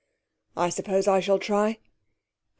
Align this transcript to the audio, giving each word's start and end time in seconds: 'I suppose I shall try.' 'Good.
'I 0.57 0.69
suppose 0.69 1.07
I 1.07 1.19
shall 1.19 1.37
try.' 1.37 1.73
'Good. 1.73 1.81